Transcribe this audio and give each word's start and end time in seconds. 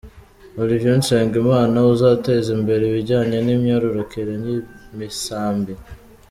Olivier 0.61 0.97
Nsengimana 0.99 1.77
uzateza 1.93 2.49
imbere 2.57 2.83
ibijyanye 2.85 3.37
n’imyororokere 3.45 4.33
y’imisambi. 4.45 5.73